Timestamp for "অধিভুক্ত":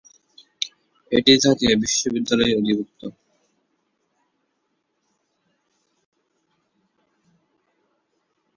2.59-3.01